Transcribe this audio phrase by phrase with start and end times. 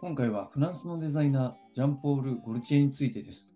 [0.00, 3.50] 今回はフランスのデザイナー、ジャンポール・ゴルチエについてです。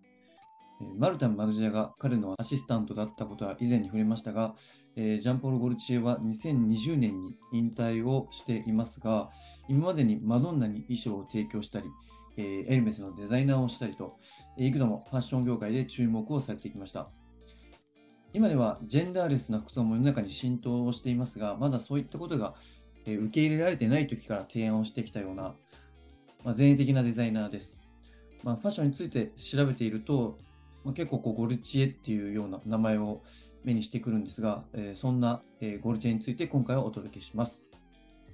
[0.98, 4.54] マルタン・マルジェが彼のアシスタントだったことは以前に触れましたが、
[4.94, 9.30] えジャンポール・ゴルチエは2020年に引退をしていますが、
[9.68, 11.86] 今までにマドンナに衣装を提供したり、
[12.36, 14.18] えエルメスのデザイナーをしたりと、
[14.58, 17.08] え幾度もファッション業界で注目をされてきました。
[18.34, 22.54] 今ではジェンダーレスな服装も世の中に浸透をしていますが、まだそういったことが、
[23.06, 25.54] 受け入れられてない時から提案をしてきたような、
[26.44, 27.74] まあ、前衛的なデザイナーです。
[28.42, 30.38] まあ、ファッションについて調べていると、
[30.84, 33.22] まあ、結構こうゴルチエっていうような名前を
[33.64, 37.64] 目にしてくるんですが、えーそんな、えーゴルチエについて今回はお届けします。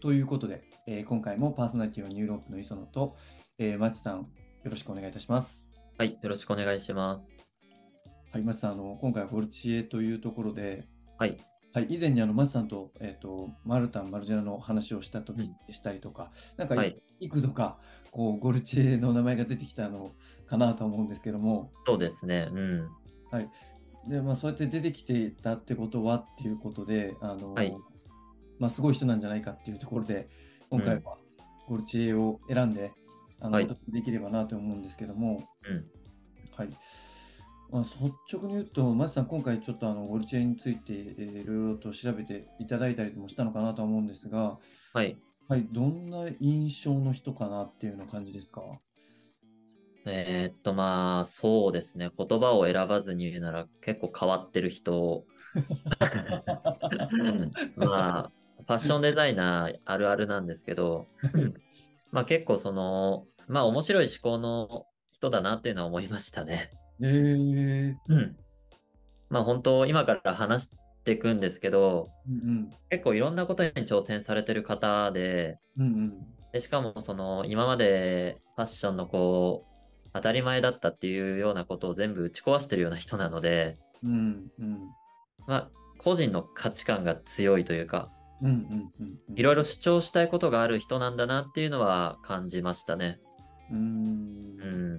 [0.01, 3.17] ということで、えー今回もパーソナリティのニューロープの磯野と、
[3.59, 4.27] えー、マチさん、よ
[4.65, 5.71] ろしくお願いいたします。
[5.97, 7.23] はい、よろしくお願いします。
[8.33, 11.39] はい、マチさん、あの今回はゴルチエというところで、はい、
[11.73, 17.01] はい、以前にあのマチさんと,、えー、とマルタン、マルジェラの話をした時でしたりとか、なんかはい。
[17.21, 17.79] い幾度か
[18.11, 20.11] こうゴルチエの名前が出てきたの
[20.49, 22.49] かなと思うんですけども、そうですね。
[22.51, 22.89] うん。
[24.09, 27.77] でまあ、そうやって出てきていたってことはっていうことで、あのはい。
[28.59, 30.29] まあ、すごい人なんじゃないかっていうところで、
[30.71, 31.19] 今回は
[31.69, 32.93] ゴルチエを選んで、
[33.39, 33.69] あのはい。
[33.89, 35.85] できればなと思うんですけども、うん。
[36.57, 36.77] はい
[37.73, 44.59] まあ、率直に言うと、マチさん、今回ちょっとあのゴルチエについて、えーいろいろと調べていただいたりもしたのかなとは思うんですが、
[44.93, 45.17] はい。
[45.49, 48.63] はい、どんな印象の人かなっていうような感じですか？
[50.07, 52.11] えーっと、まあ、そうですね。
[52.17, 55.25] 言葉を選ばずに言うなら結構変わってる人。
[57.77, 61.09] まあ、ファッションデザイナーあるあるなんですけど、
[62.13, 66.71] まあ結構その、まあ面白い思考の人だなっていうのは思いましたね。
[67.03, 68.37] えー、うん。
[69.29, 70.71] まあ本当、今から話し
[71.05, 79.65] ていくんですけど、うん結構いろんなことに挑戦されてる方で、うん、うんでしかもその今までファッションのこ
[80.05, 84.79] う当たり前だったっていうようなことを全部打ち壊してるような人なので、うん、うん、うん、
[85.47, 88.11] まあ、個人の価値観が強いというか
[88.43, 93.21] うん、うん、うん、いろいろ主張したいことがある人なんだなっていうのは感じましたね。
[93.71, 94.97] うーんうん。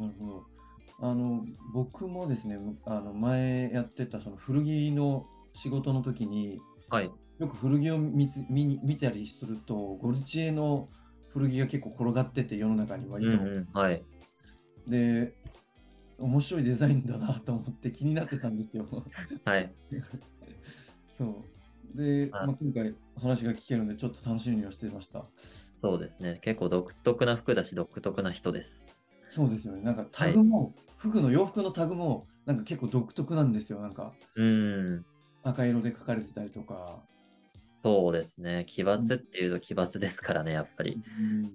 [0.00, 0.55] なるほど。
[1.00, 7.10] あの、僕もですね、むあの前やってたその古着の仕事の時に、はい。
[7.38, 10.88] よく古着を見つ見に見たりすると、ゴルチエの
[11.28, 13.36] 古着が結構転がってて、世の中に割と。
[13.36, 14.02] うんうん、はい。
[14.88, 15.34] で、
[16.18, 18.86] 面白いデザインだなと思って気になってたんですよ。
[19.44, 19.74] はい。
[21.18, 21.44] そ
[21.94, 21.96] う。
[21.96, 25.26] で、はいまあ、今回話が聞けるので、ちょっと楽しみにはしてました。
[25.80, 26.38] そうですね。
[26.42, 28.95] 結構独特な服だし独特な人です。
[29.36, 29.82] そうですよね。
[29.82, 33.82] なんかタグも、服の洋服のタグも、なんか結構独特なんですよ。
[33.82, 35.04] なんかうん。
[35.42, 37.02] 赤色で書かれてたりとか。
[37.82, 38.64] そうですね。
[38.66, 41.02] 奇抜っていうと奇抜ですからね、やっぱり。
[41.18, 41.52] うん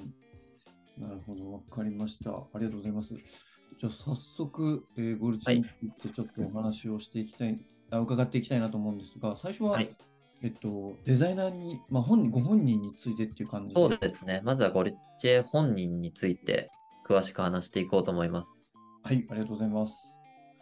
[0.99, 2.29] なるほど、わかりました。
[2.29, 3.15] ありがとうございます。
[3.15, 7.59] じゃあ早速、えーゴルチについてちょっとお話をしていきたい、
[7.89, 9.95] あ伺っていきたいなと思うんですが、最初は、はい
[10.43, 13.75] えっと、デザイナーに、まあ、本人ご本人についてっていう感じで。
[13.75, 14.41] そうですね。
[14.43, 16.69] まずはゴリッチェ本人について
[17.07, 18.67] 詳しく話していこうと思います。
[19.03, 19.93] はい、ありがとうございます。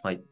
[0.02, 0.22] はい。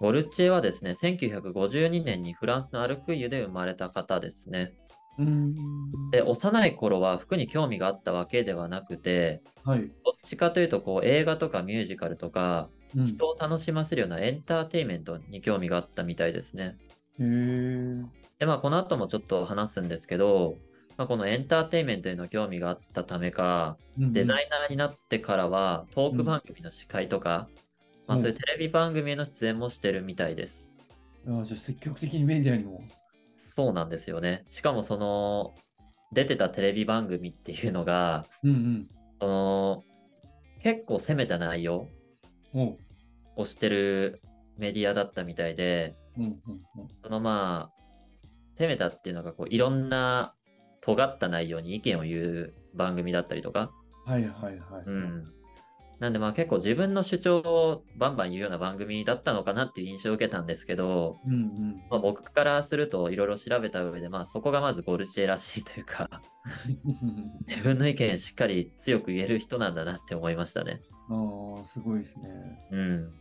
[0.00, 4.72] ゴルチェはですね、1952年にフランスのアルクイユで生まれた方ですね。
[5.18, 6.10] うーん。
[6.10, 9.80] で、幼い頃は服に興味があったわけではなくて、はい。
[10.04, 16.76] どっちかというとこう映画とかミュージカルとか、うん、人を楽しませるようなエンターテインメントに興味があったみたいですね。
[17.18, 18.04] へー
[18.38, 20.56] で、まあこの後もちょっと話すんですけど、
[20.96, 27.48] まあ、このエンターテインメントへの興味があったためか、うんうんデザイナーになってからはトーク番組の司会とか、
[28.06, 30.72] まあそういうテレビ番組への出演もしてるみたいです。
[31.28, 32.82] あじゃあ積極的にメディアにも。
[33.36, 34.44] そうなんですよね。
[34.50, 35.54] しかもその、
[36.12, 38.88] 出てたテレビ番組っていうのが、うんうん。
[39.20, 39.84] その、
[40.62, 41.88] 結構攻めた内容。
[43.36, 44.20] をしてる
[44.58, 46.32] メディアだったみたいで、うんうん
[46.76, 46.88] うん。
[47.02, 47.84] そのまあ、
[48.58, 50.33] 攻めたっていうのがこういろんな
[50.84, 53.70] 尖った内容に意見を言う番組だったりとか、
[54.04, 54.84] はいはいはい。
[54.86, 55.24] うん。
[55.98, 61.82] なんでまあ結構自分の主張をバンバン言うような番組だったのかなっていう印象を受けたんですけど、うんうん。
[61.90, 66.20] まあ、僕からするといろいろ調べた上で、まあそこがまずゴルチエらしいというか、
[67.48, 70.82] 自分の意見しっかり強く言える人なんだなって思いましたね。
[71.08, 72.68] ああ、すごいですね。
[72.72, 73.12] うん。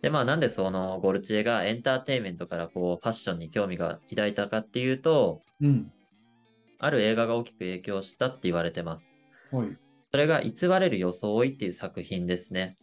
[0.00, 5.92] で、まあなんでそのゴルチエがエンターテインメントからこうファッションに興味が抱いたかっていうと、うん。
[6.82, 9.08] ある映画が大きく影響したって言われてます。
[9.52, 9.68] はい。
[10.10, 12.76] それが偽れる装いっていう作品ですね。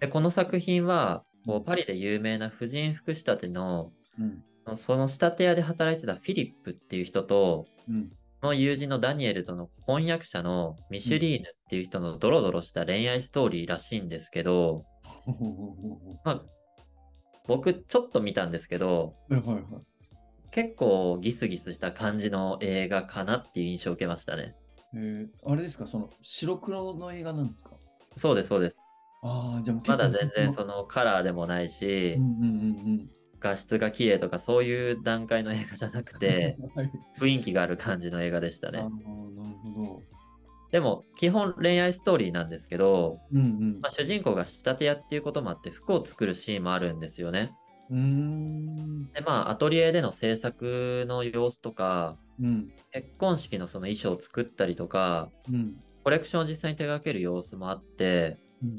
[0.00, 4.76] で、この作品は、こうパリで有名な婦人服仕立ての、うん。
[4.76, 8.10] その仕立て屋で働いてたフィリップっていう人と、うん。
[8.40, 14.84] この友人のダニエルとの翻訳者のミシュリーヌっていう人のドロドロした恋愛ストーリーらしいんですけど、
[16.24, 16.42] まあ、
[17.46, 19.64] 僕ちょっと見たんですけど、はいはいはい。
[20.52, 24.54] 結構ギスギスした感じの映画かなっていう印象を受けましたね。
[24.94, 27.70] えー、あれですか、その白黒の映画なんですか？
[28.18, 28.86] そうです、そうです。
[29.22, 32.46] ああ、じゃあまだ全然そのカラーでもないしうん、うんう
[32.90, 33.10] ん
[33.40, 36.18] 画質が綺麗とかそういう段階の映画じゃなくうん。
[36.20, 38.84] て、 はい、雰囲気がある感じの映画でしたねな。
[38.84, 40.02] るほど。
[40.70, 43.80] でも、基本恋愛ストーリーなんですけど、うんうん。
[43.80, 47.52] まあ、主人公が仕立て屋っていうこともあって服を作るシーンもあるんですよね。
[47.90, 49.10] うーん。
[49.12, 52.72] で、まあ、アトリエでの制作の様子とか、うん。
[52.92, 55.76] 結婚式のその衣装を作ったりとか、うん。
[56.04, 58.76] コレクションを実際に手掛ける様子もあって、うん。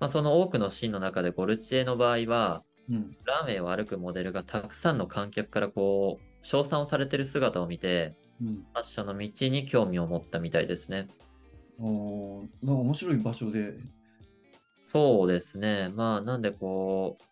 [0.00, 3.16] まあ、その多くのシーンの中でゴルチエの場合は、うん。
[3.24, 8.54] ランウェイを歩くモデルがたくさんの観客からこう、称賛をされてる姿を見て、うん。
[8.54, 11.08] ファッションの道に興味を持ったみたいですね。
[11.78, 13.74] おーなんか面白い場所で。
[14.82, 15.88] そうですね。
[15.88, 17.24] まあ、なんでこう、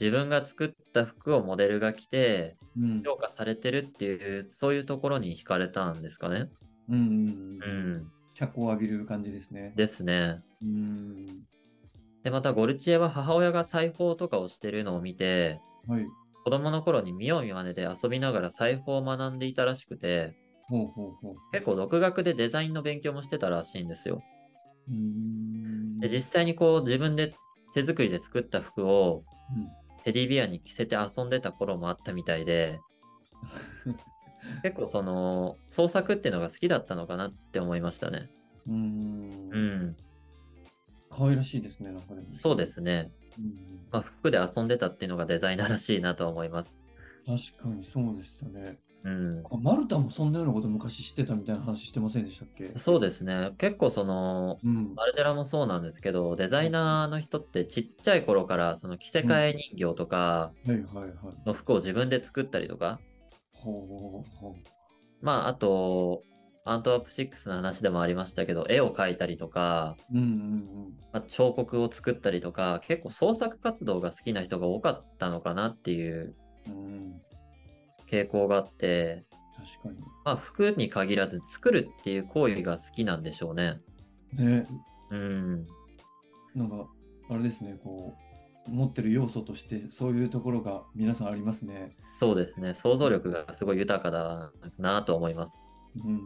[0.00, 3.02] 自分が作った服をモデルが着て、うん。
[3.04, 6.48] 評価されてるっていう、そういうところに惹かれたんですかね。
[6.88, 8.12] うんうん。
[8.34, 9.72] 脚光を浴びる感じですね。
[9.76, 10.40] ですね。
[10.62, 11.26] うん。
[12.24, 16.06] で、またゴルチエは母親が裁縫とかをしてるのを見て、はい。
[16.44, 20.34] 子供の頃に見よう見まねで遊びながら裁縫を学んでいたらしくて、
[20.68, 21.34] ほうほうほう。
[21.52, 24.22] 結構独学でデザインの勉強もしてたらしいんですよ。
[24.88, 26.00] うーん。
[26.00, 27.34] で、実際にこう自分で
[27.74, 29.24] 手作りで作った服を
[29.54, 32.80] うんテディビアに着せて遊んでた頃もあったみたいで、
[34.62, 38.28] 結構その創作っていうのが好きだったのかなって思いましたね。
[38.66, 39.50] うーん。
[39.52, 39.96] うん、
[41.10, 42.26] 可愛らしいですね、なんかでも。
[42.32, 43.10] そうですね。
[43.38, 46.74] うんまあ、服で遊んでたっていうのがデザイナーらしいなとは思います。
[47.26, 48.78] 確かにそうでしたね。
[49.04, 52.72] うん、あマルタもそんなようなこと昔知ってたみたいな話してませんでしたっけ？
[52.78, 53.50] そうですね。
[53.58, 54.94] 結構そのうん。
[54.94, 60.52] マルジェラもそうなんですけど、デザイナーの人ってちっちゃい頃からその着せ替え人形とか。
[61.44, 63.00] の服を自分で作ったりとか、
[65.20, 66.24] まああと、
[66.64, 69.96] アントワープ6の話でもありましたけど、絵を描いたりとか、
[71.12, 76.34] あ、彫刻を作ったりとか、結構創作活動が好きな人が多かったのかなっていう
[76.68, 77.20] うん。
[78.12, 78.18] うん。
[78.18, 79.24] 傾向があって、
[79.56, 83.80] 確かまあ服に限らず作るっていう行為が好きなんでしょうね。
[84.32, 84.46] に。
[84.46, 84.66] ね、
[85.10, 85.66] うん。
[86.54, 86.86] なんか、
[87.30, 88.14] あれですね、こ
[88.66, 91.96] う、持ってる要素として、そういうところが皆さんありますね。
[92.12, 92.74] そうですね。
[92.74, 95.70] 想像力がすごい豊かだなと思います。
[96.04, 96.20] うん。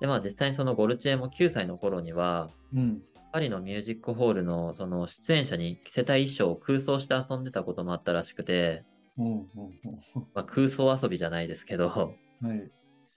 [0.00, 3.02] で、まあ実際にそのゴルチエも9歳の頃には、うん。
[3.32, 8.84] パリのミュージックホールのその出演者に着せた衣装を空想して遊んでたこともあったらしくて。
[9.16, 12.08] まあ、空想遊びじゃないですけど、は
[12.54, 12.70] い。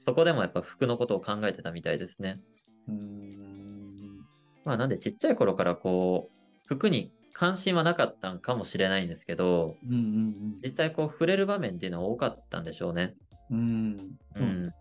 [0.06, 2.42] そこでもやっぱ服のことを考えてたみたいですね。
[2.88, 4.18] うーん。
[4.65, 13.13] まあなんでちっちゃい頃からこう、服に関心はなかったんかもしれないんですけど、うんうん実際こう触れる場面っていうのは多かったんでしょうね。
[13.51, 14.18] うん。
[14.36, 14.74] うん。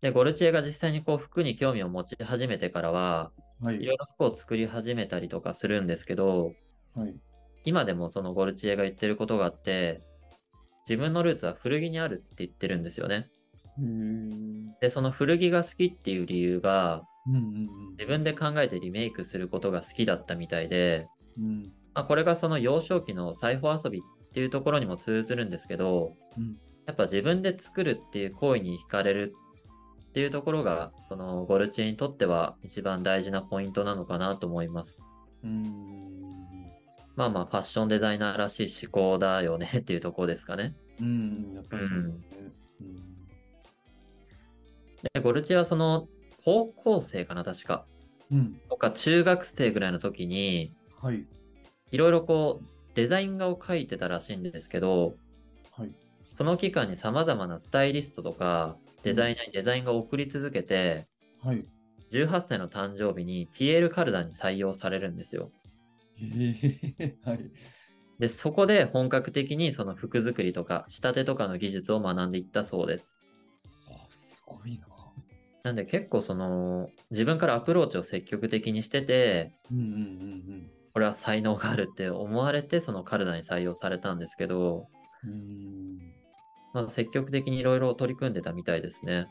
[0.00, 3.86] で、ゴルチエが実際にこう服に興味を持ち始めてからは、はいい。
[3.86, 6.52] ろいろ服を作り始めたりとかするんですけど、
[6.94, 7.14] はい。
[7.64, 10.02] 今でもそのゴルチエが言ってることがあって、
[10.88, 13.28] 自分のルーツは古着にあるって言ってるんですよね。
[13.78, 17.68] へーで、その古着が好きっていう理由が、うんうん
[17.98, 21.44] 自分で考えてリメイクすることが好きだったみたいで、うん。
[21.44, 21.62] うん。
[21.94, 24.02] まあ、これがその幼少期の裁縫遊びっ
[24.32, 29.34] ていうところにも通ずるんですけど、うんやっぱ自分で作るっていう行為に惹かれる
[30.08, 35.02] っていうところが、そのゴルチエにとっては一番大事なポイントなのかなと思います。
[35.44, 36.17] うん。
[37.18, 40.76] まあまあファッションデザイナーらしい思考だよね っていうところですかね。
[41.00, 41.52] うん。
[41.52, 42.52] やっぱりそうですね。
[42.80, 42.96] うん。
[45.14, 46.08] で、ゴルチエはその
[46.44, 47.86] 高校生かな確か。
[48.30, 48.60] うん。
[48.68, 50.72] とか中学生ぐらいの時に、
[51.02, 51.26] はい。
[51.90, 55.16] いろいろこうデザイン画を描いてたらしいんですけど、
[55.72, 55.92] はい。
[56.36, 61.08] その期間に様々なスタイリストとかデザイナーにデザイン画を送り続けて、
[61.42, 61.66] はい。
[62.12, 65.50] 18歳の誕生日にピエール・カルダに採用されるんですよ。
[66.20, 67.16] へえ。
[67.24, 67.50] はい。
[68.18, 73.16] で、そこで本格的にその服作りとか仕立てとかの技術を学んでいったそうです。
[73.88, 74.86] あすごいな。
[75.64, 84.88] なんで結構その自分からアプローチを積極的にしてて、うんうんうんこれは才能があるって思われてそのカルダに採用されたんですけど、
[85.22, 85.30] うん。
[85.30, 85.98] うん。
[86.72, 89.28] まあ、積極的にいろいろ取り組んでたみたいですね。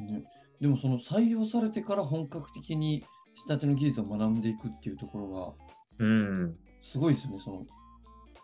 [0.00, 0.24] ね、
[0.60, 5.30] でもその採用されてから本格的に仕立ての技術を学んでいくっていうところ
[5.98, 6.50] うん。
[6.50, 7.38] がすごいですね。
[7.40, 7.66] その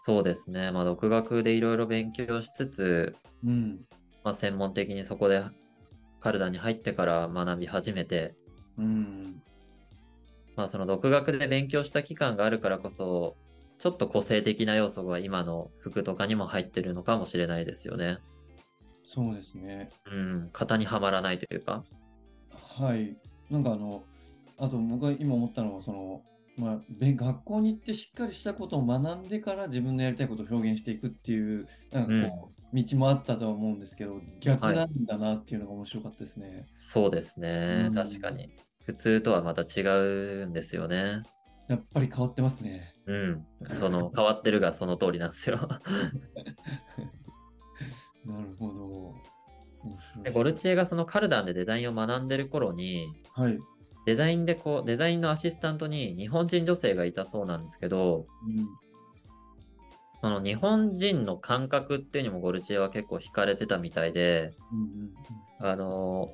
[0.02, 0.70] そうですね。
[0.70, 3.80] まあ、独学でいろいろ勉強しつつ、うん。
[4.22, 5.44] まあ、専門的にそこで
[6.20, 8.34] カルダンに入ってから学び始めて、
[8.78, 9.42] うん。
[10.56, 13.36] まあその独学で勉強した期間があるからこそ、
[13.78, 18.18] ちょっと個性的な要素が今の服とかにも入ってるのかもしれないですよね。
[19.14, 19.90] そうですね。
[20.06, 21.84] うん、型にはまらないというか。
[22.50, 23.16] はい。
[23.50, 24.04] なんかあの、
[24.58, 26.22] あと僕が今思ったのは、その、
[26.56, 36.66] まあ、勉学校に行ってしっかりしたことを学んでから自分のやりたいことを表現していくっていう、なんかこう、道もあったとは思うんですけど、逆なんだなっていうのが面白かったですね。
[36.78, 37.90] そうですねう。
[37.90, 38.50] ん確かに。
[38.84, 39.82] 普通とはまた違
[40.42, 41.22] うんですよね。
[41.68, 42.92] やっぱり変わってますね。
[43.06, 43.46] うん。
[43.80, 45.56] その変わってるがその通りなんですよ。
[48.26, 49.14] なるほど。
[50.32, 53.58] ゴルチエがそのカルダンでデザインを学んでる頃に、はい。
[54.06, 58.68] デザインでこう、デザインのアシスタントに日本人女性がいたそうなんですけど、うん。
[60.20, 66.32] その日本人の感覚っていうにもゴルチエは結構惹かれてたみたいで、うんあの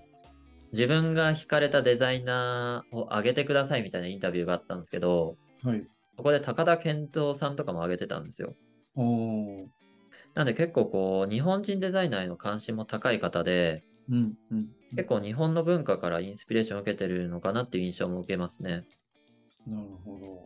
[0.73, 5.71] 自分が惹かれたデザイナーを上げてくださいみたいなインタビューがあったんですけど、うん。
[5.71, 5.85] はい。
[6.17, 8.55] そこで高田健三さんとかも上げてたんですよ。
[10.35, 14.35] なんで結構こう、日本人デザイナーへの関心も高い方で、うん。
[14.51, 14.69] うん。
[14.91, 18.85] 結構日本の文化からインスピレーションを受けてるのかなっていう印象も受けますね。
[19.67, 20.43] なるほど。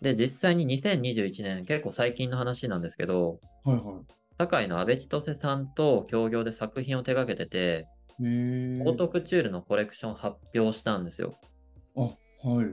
[0.00, 4.00] で、実際に2021年、結構最近の話なんですけど、はいは
[4.38, 7.86] 堺の安倍千歳さんと協業で作品を手掛けてて。
[8.20, 11.34] オートクチュールのコレクションを発表したんですよ。
[11.96, 12.66] あ、はい。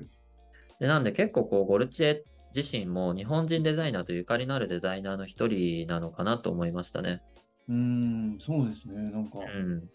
[0.80, 2.24] で、なんで結構こう、ゴルチエ
[2.56, 7.22] 自身も日本人デザイナーとゆかりのあるデザイナーの一人なのかなと思いましたね。
[7.70, 8.96] うーん、そうですね。
[9.12, 9.90] なんか、うん。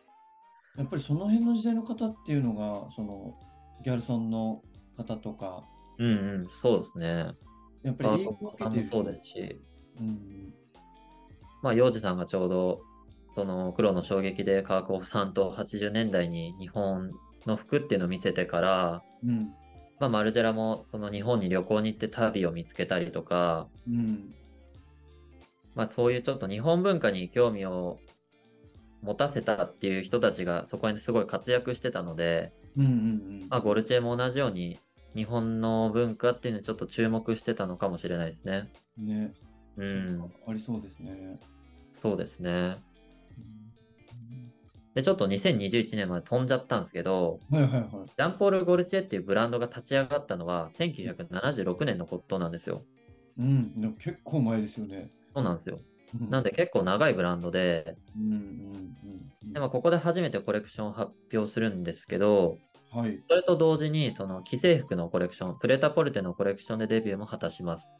[0.77, 3.35] やっぱりその辺の時代の方っていうのが、その、
[3.83, 4.63] ギャルソンの
[4.97, 5.65] 方とか、
[5.99, 6.13] うんう
[6.45, 7.33] ん、そうですね。
[7.83, 9.61] やっぱり影響を受そうですし、
[10.01, 10.55] うん。
[11.63, 12.81] まあ、洋二さんがちょうど、
[13.35, 17.11] その黒の衝撃で川久保さんと80年代に日本
[17.47, 19.53] の服っていうのを見せてから、うん。
[19.99, 24.35] まあ、マルジェラもその日本に旅行に行って旅を見つけたりとか、うん。
[25.75, 27.99] まあ、そういうちょっと日本文化に興味を
[29.03, 32.95] 持たせたっていう人たちがそこにすごい活躍してたので、うんうんう
[33.45, 33.47] ん。
[33.49, 34.81] まあ、ゴルチェも同じように
[35.15, 38.71] 日本の文化っていうのにちょっと注目してたのかもしれないですね。
[38.99, 39.33] ね。
[39.77, 41.41] うん、ありそうですね。
[42.01, 42.51] そうですね。
[42.51, 43.65] うん
[44.95, 47.83] で、ちょっと2021年まで飛んじゃったんですけど、はいはいはい。
[47.83, 52.85] ジャンポール・ゴルチェっていうブランドが立ち上がったのは1976年のことなんですよ。
[53.37, 53.81] うん。
[53.81, 55.11] でも結構前ですよね。
[55.35, 55.81] そうなんですよ。
[56.21, 57.97] うんなんで結構長いブランドで、
[59.53, 62.59] でまあここで初めてコレクションを発表するんですけど、
[62.95, 63.01] うん。
[63.01, 63.21] はい。
[63.29, 67.93] それと同時にその既製服のコレクション、プレタポルテのコレクションでデビューも果たします。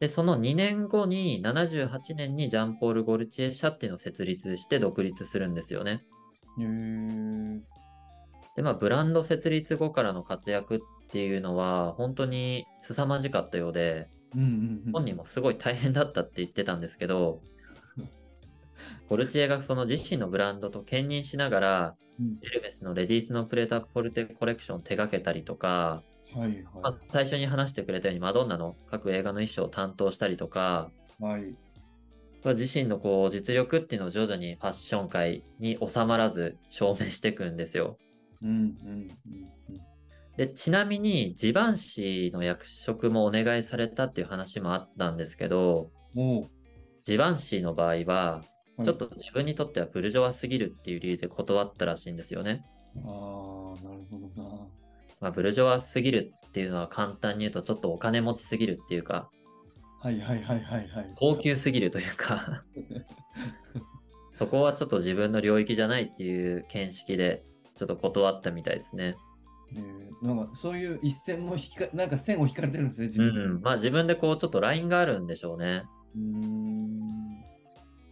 [0.00, 6.04] で、その2年後に78年にジャンポール・ゴルチエ社っていうのを設立して独立するんですよね。
[8.56, 10.78] で、まあブランド設立後からの活躍っ
[11.10, 14.92] ていうのは本当に凄まじかったようで、うんうんうん。
[14.92, 17.40] 本人もすごい大変だったって言ってたんですけど、
[19.08, 26.02] ゴルチエがその自身のブランドと兼任しながら、うんエルメスのレディースのプレーターポルテコレクションを手掛けたりとか、
[26.34, 31.22] はいまあは最初に話してくれたようにマドンナの各映画の衣装を担当したりとか、い。
[31.22, 31.56] はい。
[32.44, 37.96] まあ自身のこう実力っていうのを徐々にファッション界に収まらず証明していくんですよ。
[38.42, 39.08] うんうんうん
[39.70, 39.80] うん。
[40.38, 46.46] で、ちなみにジバンシーの役職もお願いされたっていう話もあったんですけど、おー
[47.04, 48.48] ジバンシーの場合は、はい
[48.84, 52.64] ちょっと自分にとってはブルジョワすぎるっていう理由で断ったらしいんですよね。
[52.98, 53.02] ああ、
[53.84, 54.68] なるほどな。
[55.20, 59.28] まあ、ブルジョワすぎるっていうのは簡単に言うとちょっとお金持ちすぎるっていうか、
[60.00, 61.12] はいはいはいはいはい。
[61.16, 62.62] 高級すぎるというか、
[64.38, 67.42] そこはちょっと自分の領域じゃないっていう見識で、
[67.76, 69.16] ちょっと断ったみたいですね。
[69.74, 73.58] えーなんかそういう一線も引か、なんか線を引かれてるんですね、自う分。
[73.58, 73.60] ん。
[73.62, 75.84] まあ自分でこうちょっとラインがあるんでしょうね。
[76.16, 76.98] うーん。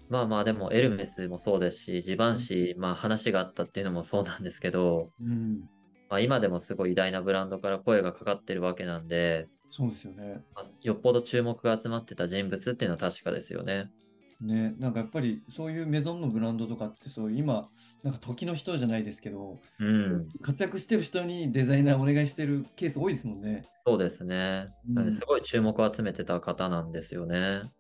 [0.09, 5.63] まあまあでもエルメスもそうですし、ジバンシー、まあ話があったっていうのもそうなんですけど、うん。
[6.09, 10.45] まあ今でもすごい偉大なブランドから声がかかってるわけなんで、そうですよね。
[10.55, 13.91] まあよっぽど注目が集まってた人物っていうのは確かですよね。
[14.41, 17.69] ね、なんかやっぱりそういうメゾンのブランドとかってそう今
[18.03, 20.29] なんか時の人じゃないですけどうん。
[20.43, 23.65] 活躍してる人にデザイナーお願いしてるケース多いですもんね。
[23.87, 24.69] そうですね。
[24.95, 27.39] うんすごい注目を集めてた方なんですよね。
[27.39, 27.71] なる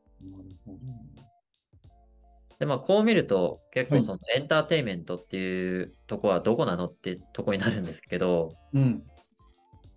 [0.64, 0.78] ほど。
[2.58, 9.02] で、まあこう見ると結はい構そのエンターテインメントっていうとこはどこなのってとこになるんですけど、うん。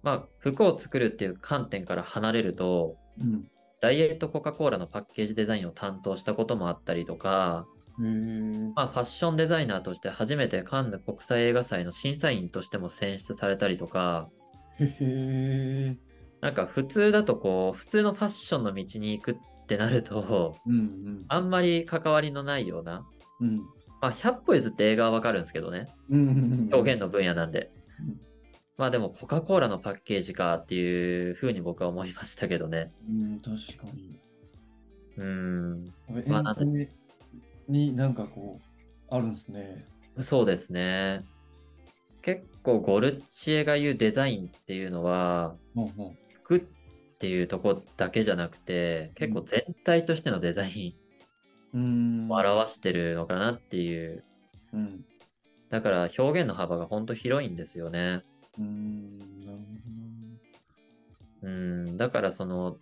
[0.03, 3.49] まあ服を作るっていう観点から離れると、うん。
[3.81, 7.65] ダイエットコカ・コーラのパッケージデザインを担当したこともあったりとか、
[8.01, 8.71] え。
[8.75, 14.29] まあ、ファッションデザイナーとして初めてカンヌ国際映画祭の審査員としても選出されたりとか、
[16.41, 19.35] なんか普通だとこう、普通のファッションの道に行くっ
[19.67, 21.25] てなると、うんうん。
[21.27, 23.05] あんまり関わりのないような、
[23.41, 23.57] うん。
[24.01, 26.69] まあ、100歩譲って映画はわかるんですけどね、うんうんうん。
[26.73, 28.28] 表現の分野なんでうん。
[28.79, 32.93] まあでも、コカ・コーラのパッケージかっていうふうに僕は思いましたけどね。
[33.09, 34.17] うん、確かに。
[35.17, 36.55] うん、エまあ
[37.67, 39.85] になんかこう、あるんですね。
[40.21, 41.25] そうですね。
[42.21, 46.17] 結構、ゴルチエが言うデザインっていうのは、ほんほん。
[46.43, 46.59] 服っ
[47.19, 50.95] ていうとこだけじゃなくて、結構全体としてのデザイ。
[51.75, 54.23] ンを表してるのかなっていう。
[54.71, 55.05] うん。
[55.69, 58.23] だから表現の幅が本当広いんですよね。
[58.57, 59.19] うーん。
[59.19, 59.89] なるほ
[61.41, 62.77] うん、だからその、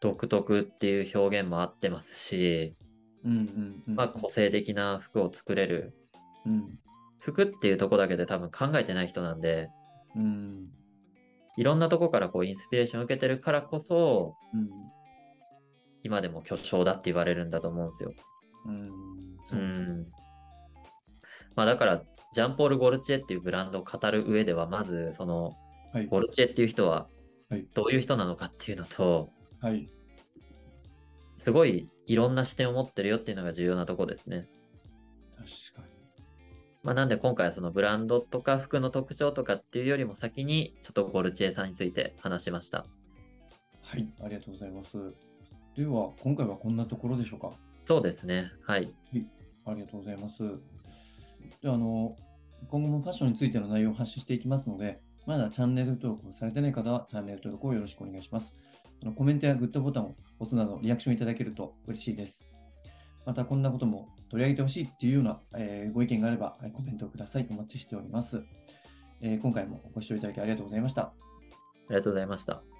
[0.00, 2.76] 独特っていう表現も合ってますし。
[3.24, 3.94] うんうんうん。
[3.96, 5.94] まあ個性的な服を作れる。
[6.44, 6.78] うん。
[7.18, 9.68] 服っていうとこだけで多分考えてない人なんで、
[10.14, 10.68] うん。
[11.56, 14.68] いろんなとこからこうインスピレーションを受けてるからこそ、うん。
[16.04, 18.12] 今でも巨匠だって言われるんだと思うんですよ。
[18.66, 18.90] うん。
[19.50, 19.56] う。
[19.56, 20.06] ん。
[21.56, 22.02] まあだから、
[22.36, 25.56] ジャンポール・ゴルチエっていうブランドを語る上では、まず、その、
[25.92, 26.06] はい。
[26.06, 27.08] ゴルチエっていう人は
[27.48, 29.88] はい、どういう人なのかっていうのと、はい。
[31.36, 34.48] すごいいろんな視点を持ってるよっていうのが重要なとこですね。
[35.34, 35.46] 確
[35.80, 35.94] かに。
[36.82, 42.84] まあなんで今回はそのブランドとか服の特徴とかっていうよりも先に、ちょっとゴルチエさんについて話しました。
[43.80, 44.06] はい。
[44.22, 44.98] ありがとうございます。
[45.76, 47.52] では、今回はこんなところでしょうか？
[47.84, 48.50] そうですね。
[48.62, 48.92] はい。
[49.64, 50.42] ありがとうございます。
[51.64, 52.16] あの
[52.68, 58.54] 今後もファッションについての内容を発信していきますので、まだチャンネル登録をされてない方はチャンネル登録をよろしくお願いします。
[59.02, 62.46] あのコメントやグッドボタンを押すなどリアクションいただけると嬉しいです。
[63.24, 67.46] またこんなことも取り上げてほしいっていうような、えーご意見があればコメントをください。
[67.50, 68.42] お待ちしております。
[69.20, 71.02] えー今回もご視聴いただきありがとうございました。
[71.02, 71.12] あ
[71.90, 72.75] りがとうございました。